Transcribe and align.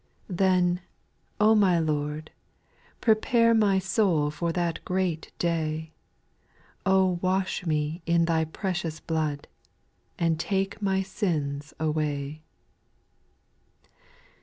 SPIRITUAL 0.23 0.35
SONOS. 0.35 0.49
133 1.37 1.37
Then, 1.39 1.47
O 1.47 1.53
my 1.61 1.77
Lord, 1.79 2.31
prepare 3.01 3.53
My 3.53 3.77
soul 3.77 4.31
for 4.31 4.51
that 4.51 4.83
great 4.83 5.31
day; 5.37 5.91
O 6.87 7.19
wash 7.21 7.67
me 7.67 8.01
in 8.07 8.25
Thy 8.25 8.45
precious 8.45 8.99
blood, 8.99 9.47
And 10.17 10.39
take 10.39 10.81
my 10.81 11.03
sins 11.03 11.75
away. 11.79 12.41